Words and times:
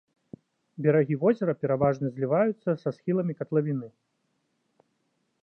Берагі 0.85 1.15
возера 1.23 1.55
пераважна 1.65 2.05
зліваюцца 2.15 2.69
са 2.85 2.89
схіламі 2.97 3.33
катлавіны. 3.41 3.95